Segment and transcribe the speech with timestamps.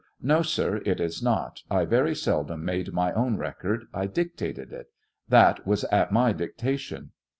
[0.19, 4.89] No, sir, it is not; 1 very seldom made my own record, I dictated it;
[5.29, 7.11] that was at my dictation.